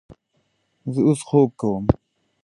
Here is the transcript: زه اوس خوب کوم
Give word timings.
زه 0.93 0.99
اوس 1.07 1.19
خوب 1.27 1.49
کوم 1.59 1.85